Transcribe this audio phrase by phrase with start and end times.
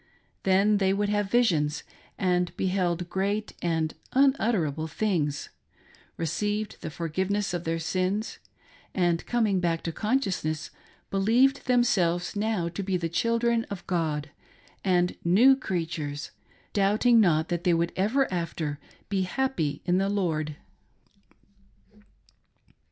[0.41, 1.83] Then they would have visions,
[2.17, 5.49] and beheld great and unutterable things;
[6.17, 8.39] received the forgiveness of their sins;
[8.95, 10.71] and, coming back to consciousness,
[11.11, 14.31] believed themselves now to be the children of God,
[14.83, 16.31] and new creatures;
[16.73, 20.55] doubting not that they would ever after be happy in the Lord.